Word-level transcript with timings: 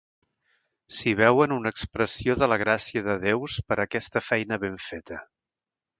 S'hi 0.99 1.13
veuen 1.19 1.53
una 1.57 1.73
expressió 1.75 2.37
de 2.43 2.49
la 2.53 2.59
gràcia 2.63 3.05
de 3.11 3.19
Déus 3.27 3.61
per 3.69 3.77
a 3.79 3.85
aquesta 3.85 4.27
feina 4.29 4.63
ben 4.65 4.85
feta. 4.91 5.25